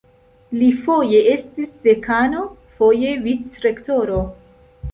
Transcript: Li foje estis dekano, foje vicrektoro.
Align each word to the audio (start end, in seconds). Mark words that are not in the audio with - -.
Li 0.61 0.69
foje 0.85 1.19
estis 1.33 1.75
dekano, 1.85 2.41
foje 2.81 3.15
vicrektoro. 3.29 4.19